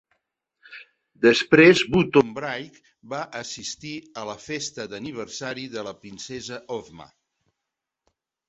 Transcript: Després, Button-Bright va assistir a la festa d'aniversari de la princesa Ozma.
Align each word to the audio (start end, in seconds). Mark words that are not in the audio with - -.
Després, 1.25 1.83
Button-Bright 1.95 2.89
va 3.13 3.19
assistir 3.41 3.93
a 4.23 4.25
la 4.31 4.37
festa 4.47 4.89
d'aniversari 4.95 5.69
de 5.77 5.85
la 5.89 5.97
princesa 6.07 6.61
Ozma. 6.79 7.11